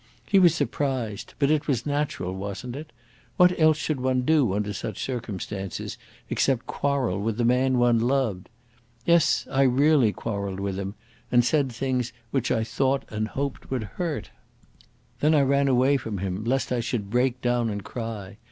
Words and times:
He 0.25 0.39
was 0.39 0.55
surprised; 0.55 1.35
but 1.37 1.51
it 1.51 1.67
was 1.67 1.85
natural, 1.85 2.33
wasn't 2.33 2.75
it? 2.75 2.91
What 3.37 3.59
else 3.59 3.77
should 3.77 3.99
one 4.01 4.23
do 4.23 4.51
under 4.53 4.73
such 4.73 4.99
circumstances, 5.03 5.95
except 6.27 6.65
quarrel 6.65 7.21
with 7.21 7.37
the 7.37 7.45
man 7.45 7.77
one 7.77 7.99
loved? 7.99 8.49
Yes, 9.05 9.47
I 9.51 9.61
really 9.61 10.11
quarrelled 10.11 10.59
with 10.59 10.79
him, 10.79 10.95
and 11.31 11.45
said 11.45 11.71
things 11.71 12.13
which 12.31 12.49
I 12.51 12.63
thought 12.63 13.05
and 13.09 13.27
hoped 13.27 13.69
would 13.69 13.83
hurt. 14.01 14.31
Then 15.19 15.35
I 15.35 15.41
ran 15.41 15.67
away 15.67 15.97
from 15.97 16.17
him 16.17 16.45
lest 16.45 16.71
I 16.71 16.79
should 16.79 17.11
break 17.11 17.39
down 17.39 17.69
and 17.69 17.83
cry. 17.83 18.39